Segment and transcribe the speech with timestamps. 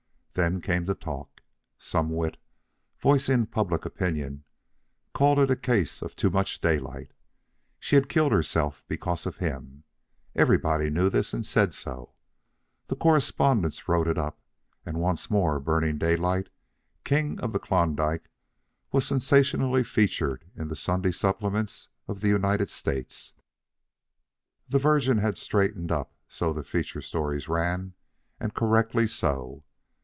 [0.33, 1.41] Then came the talk.
[1.77, 2.37] Some wit,
[2.97, 4.45] voicing public opinion,
[5.13, 7.11] called it a case of too much Daylight.
[7.81, 9.83] She had killed herself because of him.
[10.33, 12.13] Everybody knew this, and said so.
[12.87, 14.39] The correspondents wrote it up,
[14.85, 16.47] and once more Burning Daylight,
[17.03, 18.29] King of the Klondike,
[18.93, 23.33] was sensationally featured in the Sunday supplements of the United States.
[24.69, 27.95] The Virgin had straightened up, so the feature stories ran,
[28.39, 29.65] and correctly so.